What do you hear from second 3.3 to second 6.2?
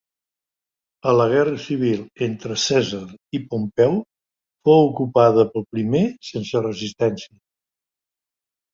i Pompeu fou ocupada pel primer